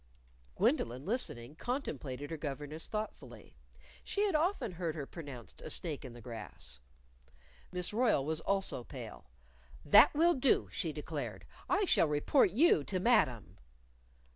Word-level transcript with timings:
Gwendolyn, 0.55 1.05
listening, 1.05 1.55
contemplated 1.55 2.31
her 2.31 2.37
governess 2.37 2.87
thoughtfully. 2.87 3.53
She 4.03 4.23
had 4.23 4.33
often 4.33 4.71
heard 4.71 4.95
her 4.95 5.05
pronounced 5.05 5.61
a 5.61 5.69
snake 5.69 6.03
in 6.03 6.13
the 6.13 6.21
grass. 6.21 6.79
Miss 7.71 7.93
Royle 7.93 8.25
was 8.25 8.41
also 8.41 8.83
pale. 8.83 9.29
"That 9.85 10.11
will 10.15 10.33
do!" 10.33 10.69
she 10.71 10.91
declared. 10.91 11.45
"I 11.69 11.85
shall 11.85 12.07
report 12.07 12.49
you 12.49 12.83
to 12.85 12.99
Madam." 12.99 13.59